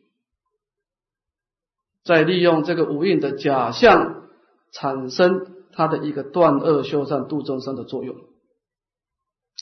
[2.05, 4.29] 再利用这个五蕴的假象
[4.73, 5.53] 产生。
[5.75, 8.14] 它的一个断恶修善度众生的作用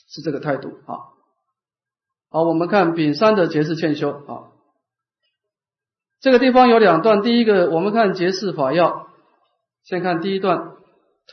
[0.09, 1.07] 是这个态度啊。
[2.29, 4.50] 好，我们看丙三的结释欠修啊。
[6.21, 9.07] 这个地方有两段，第一个我们看结释法要，
[9.83, 10.73] 先看第一段：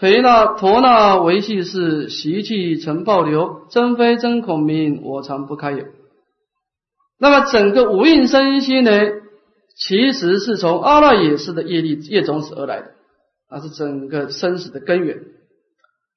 [0.01, 5.89] 颓那陀那维系是习气成暴流，真非真孔明，我常不开也。
[7.19, 8.91] 那么整个五蕴身心呢，
[9.77, 12.87] 其实是从阿赖耶识的业力业种子而来的。
[13.51, 15.19] 那是整个生死的根源。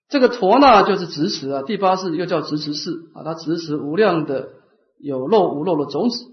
[0.08, 4.48] 这个陀那就是执持啊，第八世又叫执持世啊，它执持无量的
[4.98, 6.31] 有漏无漏的种子。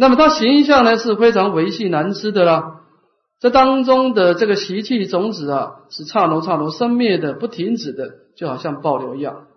[0.00, 2.84] 那么它形象呢是非常维系难知的啦。
[3.40, 9.48] 这当中的这个习气种子啊，是刹那刹那生灭的，不停止的，就好像暴流一样。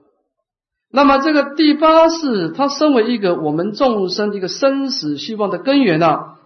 [0.89, 6.39] 那么这个第八世，它身为一个我们众生一个生死希望的根源啊，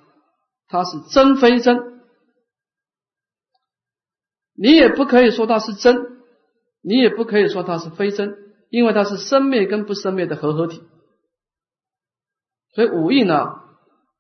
[0.68, 2.02] 它是真非真。
[4.58, 6.20] 你也不可以说它是真，
[6.82, 8.36] 你也不可以说它是非真，
[8.70, 10.84] 因为它是生灭跟不生灭的合合体。
[12.74, 13.65] 所以五蕴呢，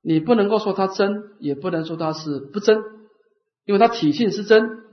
[0.07, 2.77] 你不能够说它真，也不能说它是不真，
[3.65, 4.83] 因为它体性是真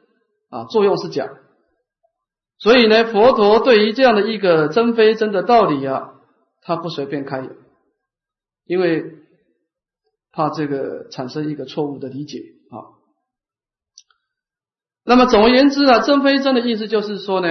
[0.48, 1.28] 啊，作用是假。
[2.58, 6.14] 所以呢，佛陀对于这样的一个真非真的道理啊，
[6.62, 7.50] 他不随便开言，
[8.64, 9.16] 因为
[10.32, 12.38] 怕这个产生一个错误的理解
[12.70, 12.96] 啊。
[15.04, 17.48] 那么总而言之啊，真非真的意思就是说呢，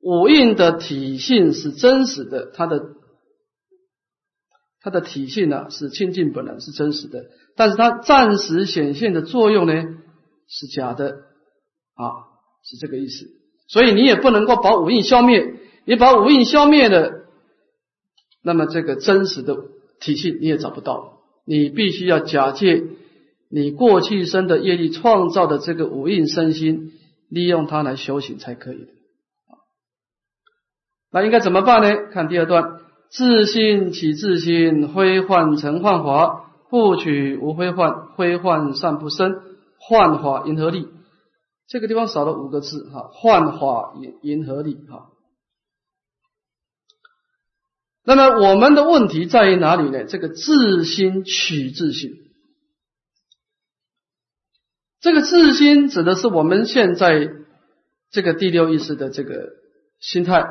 [0.00, 2.80] 五蕴的体性是真实的，它的
[4.82, 9.74] 它的体性呢是清净本来是真实的，但是它暂时显现的作用呢
[10.48, 11.10] 是假的
[11.94, 12.08] 啊，
[12.64, 13.26] 是这个意思。
[13.68, 17.26] 所以你也不能够把五蕴消灭，你把五蕴消灭了，
[18.42, 19.56] 那么这个真实的
[20.00, 22.82] 体性你也找不到，你必须要假借。
[23.52, 26.92] 你过去生的业力创造的这个五蕴身心，
[27.28, 28.92] 利用它来修行才可以的。
[31.10, 32.06] 那应该怎么办呢？
[32.12, 39.34] 看第二段：自心起自心，非幻成幻华，不取无非幻，非幻善不生，
[39.78, 40.86] 幻化银河力。
[41.66, 45.10] 这个地方少了五个字哈，幻化银银河力哈。
[48.04, 50.04] 那么我们的问题在于哪里呢？
[50.04, 52.12] 这个自心取自心。
[55.00, 57.28] 这个自心指的是我们现在
[58.10, 59.48] 这个第六意识的这个
[59.98, 60.44] 心态。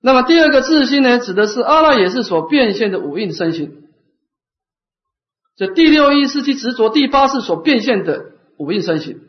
[0.00, 3.88] 那么第二个自心呢，指的是阿赖耶识所变现的五蕴身心。
[5.56, 9.20] 这第六意识去执着第八识所变现的五蕴身心。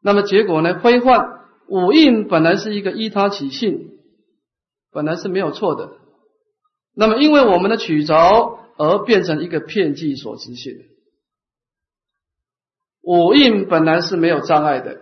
[0.00, 3.98] 那么结果呢，挥幻五蕴本来是一个依他起性，
[4.92, 5.90] 本来是没有错的。
[6.94, 8.14] 那么因为我们的取着
[8.76, 10.72] 而变成一个片剂所执性。
[13.02, 15.00] 五蕴本来是没有障碍的，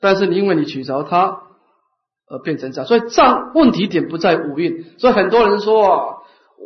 [0.00, 1.42] 但是因为你取着它
[2.32, 4.86] 而变成障，所以障问题点不在五印。
[4.98, 6.16] 所以很多人说啊，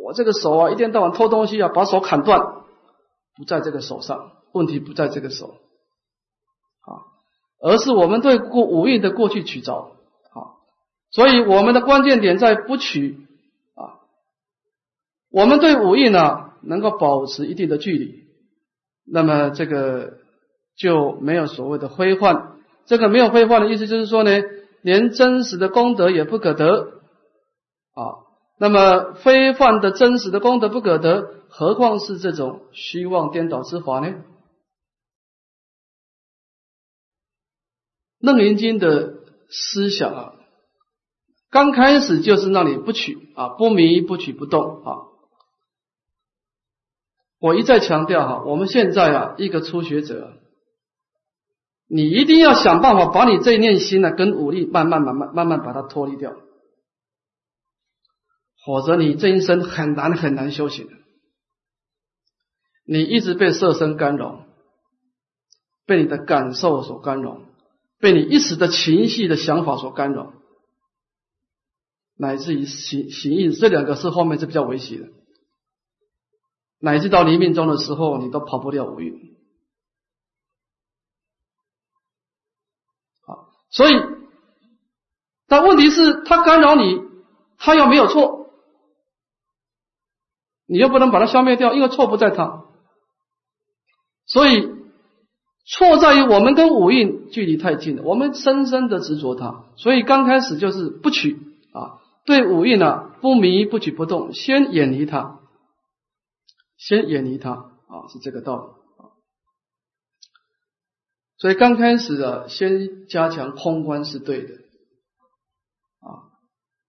[0.01, 2.39] 我这个手啊，一天到晚偷东西啊，把手砍断，
[3.35, 5.57] 不在这个手上，问题不在这个手
[6.85, 7.03] 啊，
[7.61, 10.55] 而是我们对过五印的过去取着啊，
[11.11, 13.27] 所以我们的关键点在不取
[13.75, 13.99] 啊，
[15.29, 18.23] 我们对五印呢能够保持一定的距离。
[19.05, 20.13] 那么这个
[20.77, 22.53] 就没有所谓的挥换，
[22.85, 24.31] 这个没有挥换的意思就是说呢，
[24.87, 27.01] 连真实的功德也不可得
[27.93, 28.23] 啊。
[28.57, 34.23] 那么非犯的真实的功德不可得，何况是这种虚妄颠倒之法呢？
[38.19, 39.15] 楞严经的
[39.49, 40.33] 思想啊，
[41.49, 45.03] 刚开始就是让你不取啊，不迷不取不动啊。
[47.39, 50.31] 我一再强调哈，我们现在啊，一个初学者，
[51.87, 56.35] 你一定要想办法把你这一念心呢，跟武力慢慢慢慢慢慢把它脱离掉，
[58.65, 60.89] 否则你这一生很难很难修行。
[62.85, 64.45] 你一直被色身干扰，
[65.85, 67.41] 被你的感受所干扰，
[67.99, 70.33] 被你一时的情绪的想法所干扰，
[72.15, 75.09] 乃至于行行意，这两个是后面是比较危险的。
[76.79, 79.35] 乃至到黎明中的时候，你都跑不掉五蕴。
[83.21, 83.93] 好，所以，
[85.47, 87.01] 但问题是，他干扰你，
[87.57, 88.49] 他又没有错，
[90.67, 92.63] 你又不能把它消灭掉，因为错不在他。
[94.25, 94.69] 所以，
[95.65, 99.65] 错在于我们跟五蕴距离太近了，我们深深的执着它。
[99.75, 101.37] 所以刚开始就是不取
[101.73, 105.39] 啊，对五蕴呢不迷不取不动，先远离它。
[106.77, 108.76] 先远离它啊，是这个道理。
[111.39, 114.53] 所以刚开始啊，先加强空观是对的
[115.99, 116.33] 啊，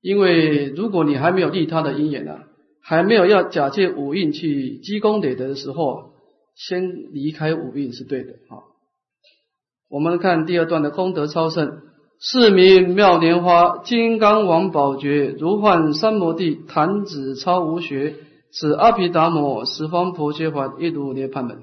[0.01, 2.38] 因为如果你还没有利他的因缘呢，
[2.82, 6.12] 还没有要假借五蕴去积功累德的时候，
[6.57, 8.64] 先离开五蕴是对的啊。
[9.90, 11.82] 我们看第二段的功德超胜，
[12.20, 18.16] 是名妙莲花金刚王宝觉如幻三摩地弹指超无学。
[18.51, 21.62] 此阿毗达摩十方婆伽法一如涅盘门。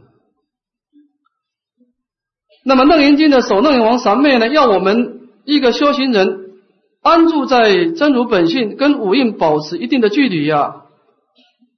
[2.65, 6.57] 那么楞严经的首楞严王三昧呢，要我们一个修行人
[7.01, 10.85] 安住在真如本性，跟五蕴保持一定的距离呀。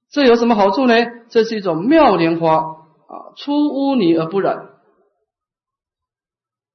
[0.10, 0.96] 这有什么好处呢？
[1.30, 4.56] 这是一种妙莲花啊，出污泥而不染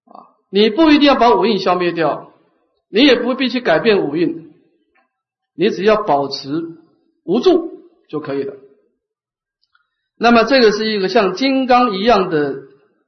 [0.04, 0.36] 啊。
[0.50, 2.32] 你不一定要把五蕴消灭掉，
[2.90, 4.52] 你也不必去改变五蕴，
[5.56, 6.50] 你只要保持
[7.24, 7.72] 无助。
[8.08, 8.52] 就可以了。
[10.18, 12.56] 那么这个是一个像金刚一样的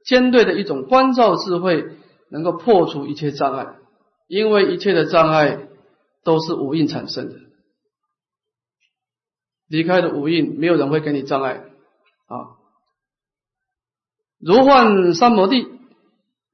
[0.05, 1.97] 尖锐的一种关照智慧，
[2.29, 3.75] 能够破除一切障碍，
[4.27, 5.67] 因为一切的障碍
[6.23, 7.35] 都是五蕴产生的。
[9.67, 11.63] 离开了五蕴，没有人会给你障碍
[12.27, 12.53] 啊。
[14.37, 15.67] 如幻三摩地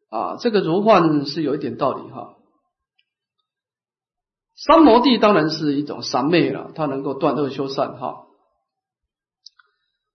[0.10, 2.38] 啊，这个如幻是有一点道理哈。
[4.56, 8.28] 三摩地当然是一种三昧了，它能够断恶修善哈。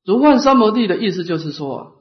[0.04, 1.95] 如幻三摩地的意思就是说，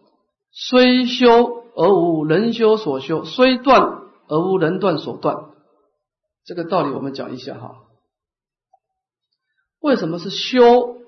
[0.57, 3.81] 虽修而无人修所修，虽断
[4.29, 5.35] 而无人断所断。
[6.45, 7.81] 这个道理我们讲一下哈。
[9.79, 11.01] 为什么是修，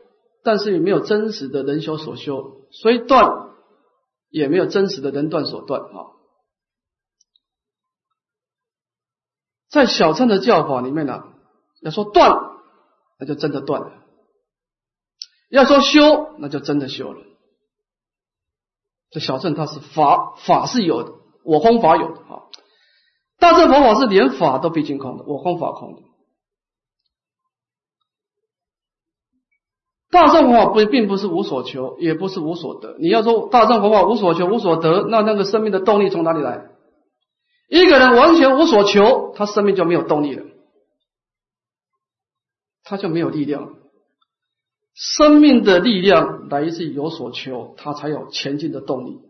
[0.43, 3.55] 但是也没有真实的人修所修，虽断
[4.29, 6.11] 也没有真实的人断所断啊？
[9.69, 11.23] 在小乘的教法里面呢，
[11.81, 12.37] 要说断，
[13.17, 14.03] 那就真的断了。
[15.49, 17.23] 要说修，那就真的修了。
[19.09, 22.43] 这小乘它是法，法是有的，我空法有的啊。
[23.39, 26.01] 大乘佛法是连法都毕竟空的，我空法空的。
[30.09, 32.97] 大乘佛法不并不是无所求，也不是无所得。
[32.99, 36.69] 你要说大乘佛法无所求、无所得，那那个生命的动力从哪里来？
[37.69, 40.45] 一个人完全无所求，他生命就没有动力了，
[42.83, 43.75] 他就没有力量。
[44.97, 49.21] 生命的力量来自于有所求，他才有前进的动力。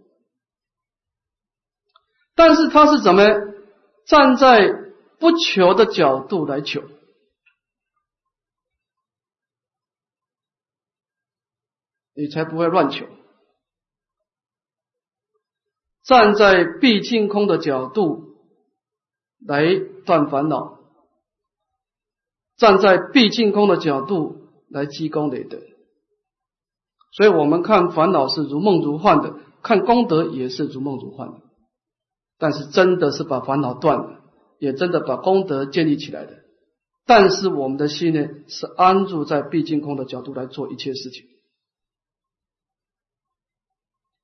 [2.35, 3.23] 但是他是怎么
[4.05, 4.71] 站在
[5.19, 6.83] 不求的角度来求？
[12.13, 13.05] 你才不会乱求。
[16.03, 18.37] 站在毕竟空的角度
[19.45, 19.65] 来
[20.05, 20.79] 断烦恼，
[22.55, 25.59] 站在毕竟空的角度来积功累德。
[27.13, 31.41] 所以我们看烦恼是如梦如幻的，看功德也是如梦如幻的。
[32.37, 34.21] 但是真的是把烦恼断了，
[34.59, 36.33] 也真的把功德建立起来的。
[37.05, 41.25] 但是我们的心呢，是安住在毕竟空的角度来做一切事情。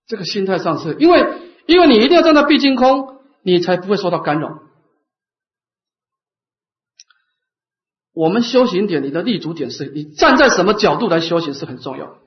[0.06, 1.26] 这个心态上是，因为
[1.66, 4.60] 因为你一定要站在毕竟空，你才不会受到干扰。
[8.14, 12.20] 我们修行点，你的立足点是你站在什么角度来修行是很重要，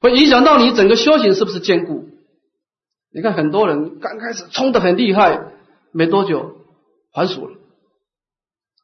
[0.00, 2.08] 会影响到你整个修行是不是坚固。
[3.12, 5.52] 你看很多人刚开始冲的很厉害，
[5.92, 6.64] 没多久
[7.12, 7.58] 还俗了，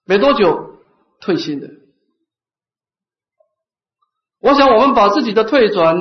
[0.04, 0.78] 没多久
[1.20, 1.68] 退心的。
[4.40, 5.96] 我想我们把自己的退转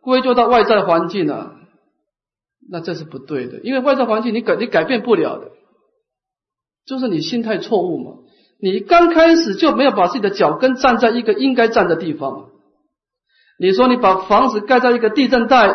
[0.00, 1.56] 归咎到外在环境啊，
[2.68, 5.50] 那这是不对的，因为外在环境你改你改变不了的。
[6.90, 8.16] 就是你心态错误嘛？
[8.58, 12.50] 你刚开始就没有把自己的脚跟站在一个应该站的地方。
[13.60, 15.72] 你说你把房子盖在一个地震带，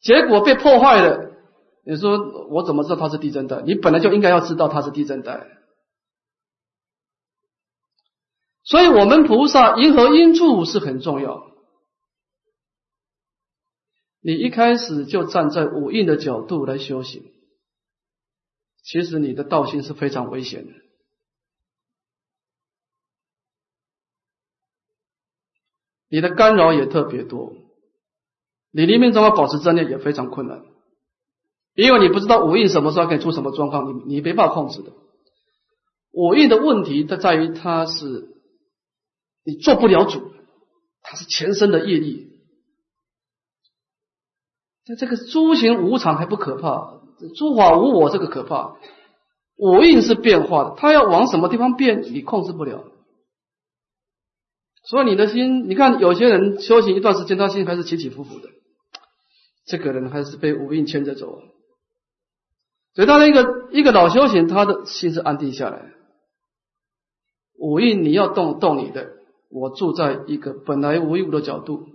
[0.00, 1.32] 结果被破坏了。
[1.84, 3.60] 你说我怎么知道它是地震带？
[3.60, 5.46] 你本来就应该要知道它是地震带。
[8.64, 11.42] 所以，我们菩萨因何因处是很重要。
[14.22, 17.22] 你一开始就站在五印的角度来修行。
[18.82, 20.72] 其实你的道心是非常危险的，
[26.08, 27.54] 你的干扰也特别多，
[28.72, 30.64] 你临命中要保持正念也非常困难，
[31.74, 34.92] 因为你不知道五印什么时候可以出什么状况，你你没办法控制的。
[36.10, 38.34] 五印的问题它在于它是
[39.44, 40.32] 你做不了主，
[41.02, 42.42] 它是前身的业力，
[44.86, 47.00] 那这个诸行无常还不可怕。
[47.36, 48.76] 诸法无我，这个可怕。
[49.56, 52.84] 我印是变化的，它要往什么地方变，你控制不了。
[54.84, 58.48] 所以你的心，你看有些人修行一段时间，他心还是起起伏伏的，
[59.64, 61.38] 这个人还是被五蕴牵着走。
[62.94, 65.92] 所以他的一个一个老修行，他的心是安定下来。
[67.56, 69.12] 五蕴你要动动你的，
[69.48, 71.86] 我住在一个本来无一物的角度，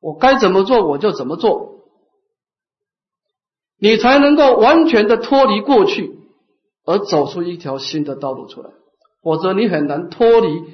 [0.00, 1.77] 我该怎么做我就怎么做。
[3.78, 6.18] 你才能够完全的脱离过去，
[6.84, 8.70] 而走出一条新的道路出来，
[9.22, 10.64] 否则你很难脱离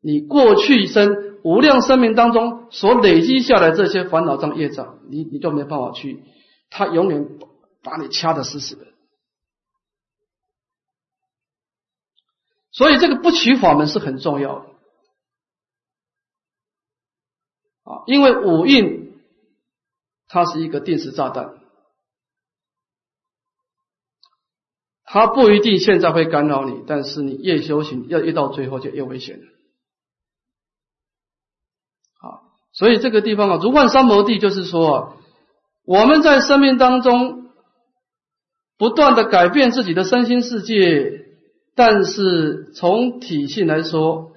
[0.00, 6.22] 你过去生无量生命当中所累积下来这些烦恼障业障，你你就没办法去，
[6.70, 7.38] 他永远
[7.82, 8.86] 把你掐得死死的。
[12.70, 14.66] 所以这个不取法门是很重要的
[17.84, 19.20] 啊，因为五蕴
[20.28, 21.63] 它是一个定时炸弹。
[25.14, 29.44] 它不一定现在会干扰你，但是你越修行，要越到最后就越危险了。
[32.20, 32.42] 啊，
[32.72, 35.14] 所以这个地方啊，如幻三摩地，就是说，
[35.86, 37.44] 我们在生命当中
[38.76, 41.26] 不断的改变自己的身心世界，
[41.76, 44.32] 但是从体性来说，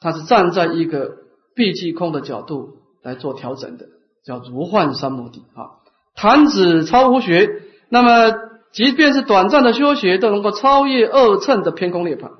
[0.00, 1.18] 它是站在一个
[1.54, 3.84] 闭即空的角度来做调整的，
[4.24, 5.84] 叫如幻三摩地啊。
[6.14, 8.48] 弹指超乎学，那么。
[8.72, 12.32] 即便是短暂的修学，都能够超越二乘的偏空涅槃，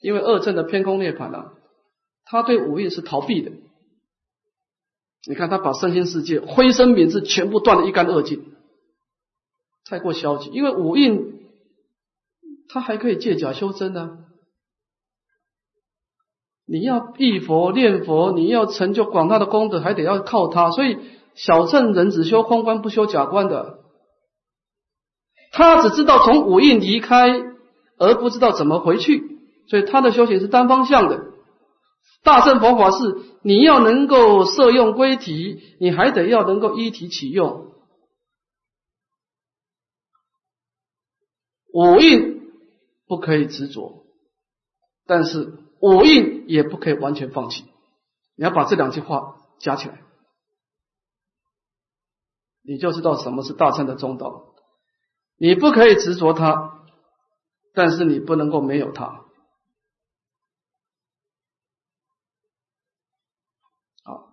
[0.00, 1.52] 因为二乘的偏空涅槃啊，
[2.24, 3.52] 他对五蕴是逃避的。
[5.28, 8.44] 你看他把身心世界、灰身名智全部断得一干二净，
[9.84, 10.50] 太过消极。
[10.50, 11.48] 因为五蕴
[12.68, 14.18] 他还可以借假修真呢。
[16.68, 20.72] 你要忆佛念佛，你要成就广大的功德，还得要靠他。
[20.72, 20.98] 所以
[21.34, 23.78] 小乘人只修空观，不修假观的。
[25.56, 27.30] 他只知道从五蕴离开，
[27.96, 31.32] 而不知道怎么回去，所以他的修行是单方向的。
[32.22, 37.72] 大乘佛法是你要能够摄用归体，你还得要能够依体起用。
[41.72, 42.52] 五蕴
[43.06, 44.04] 不可以执着，
[45.06, 47.64] 但是五蕴也不可以完全放弃。
[48.34, 50.02] 你要把这两句话加起来，
[52.62, 54.52] 你就知道什么是大乘的中道。
[55.38, 56.80] 你不可以执着它，
[57.74, 59.22] 但是你不能够没有它。
[64.02, 64.28] 好，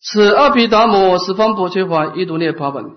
[0.00, 2.96] 此阿毗达摩十方薄伽法一读涅槃本。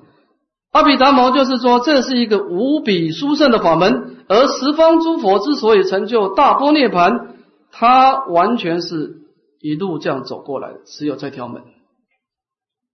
[0.71, 7.35] 阿毗达摩就是说，这是一个无比殊胜的法门，而十方诸佛之所以成就大波涅盘，
[7.71, 9.21] 它完全是
[9.59, 11.63] 一路这样走过来，只有这条门。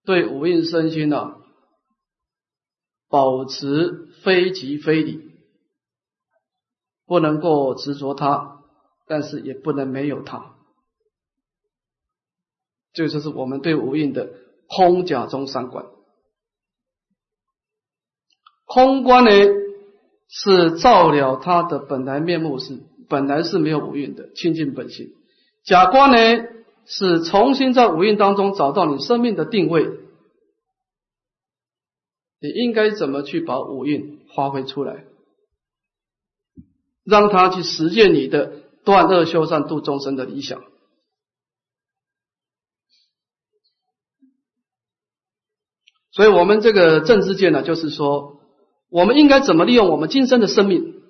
[0.05, 1.35] 对五蕴身心呢？
[3.13, 5.35] 保持非即非理，
[7.05, 8.63] 不能够执着它，
[9.05, 10.55] 但是也不能没有它。
[12.91, 14.31] 这就是我们对无印的
[14.67, 15.85] 空假中三观。
[18.65, 19.29] 空观呢，
[20.27, 25.09] 是照了它的本来面目是本来是没有五蕴的清净本性；
[25.63, 26.47] 假观呢，
[26.87, 30.01] 是重新在五蕴当中找到你生命的定位。
[32.43, 35.05] 你应该怎么去把五蕴发挥出来，
[37.05, 40.61] 让他去实现你的断恶修善度众生的理想？
[46.11, 48.41] 所以，我们这个政治界呢，就是说，
[48.89, 51.01] 我们应该怎么利用我们今生的生命？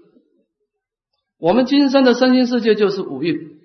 [1.40, 3.60] 我们今生的身心世界就是五蕴，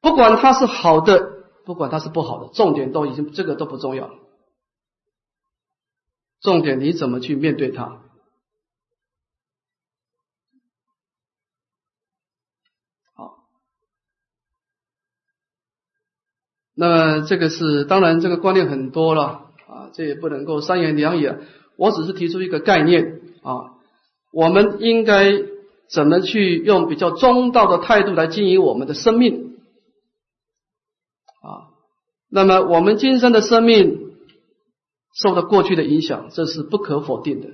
[0.00, 4.10] 不管它是好的，不管它是不好的，重点都已经这个都不重要。
[6.40, 8.00] 重点你怎么去面对它？
[13.14, 13.44] 好，
[16.74, 21.30] 那这个是当然，这个观念很多了啊，这也不能够三言两语。
[21.76, 23.76] 我只是提出一个概念啊，
[24.32, 25.30] 我们应该
[25.90, 29.58] 怎么去用比较中道的态度来经营我们的生命
[31.42, 31.68] 啊？
[32.30, 34.08] 那么我们今生的生命。
[35.12, 37.48] 受到过去的影响，这是不可否定的。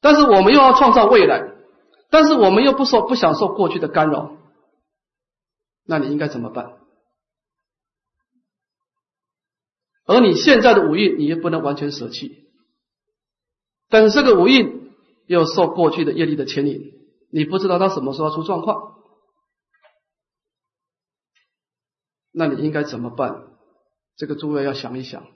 [0.00, 1.52] 但是我们又要创造未来，
[2.10, 4.36] 但是我们又不受不想受过去的干扰，
[5.84, 6.78] 那你应该怎么办？
[10.06, 12.48] 而你现在的五蕴，你又不能完全舍弃，
[13.88, 14.92] 但是这个五蕴
[15.26, 16.80] 又受过去的业力的牵引，
[17.30, 18.94] 你不知道它什么时候出状况，
[22.32, 23.44] 那你应该怎么办？
[24.16, 25.26] 这个诸位要想一想。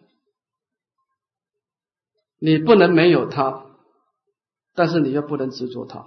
[2.39, 3.66] 你不能没有它，
[4.74, 6.05] 但是你又不能执着它。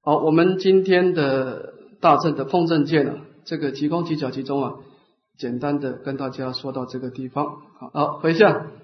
[0.00, 4.74] 好，我们今天的大正的碰正见呢，这个急功急脚集中啊，
[5.36, 7.62] 简单的跟大家说到这个地方。
[7.92, 8.76] 好，回向。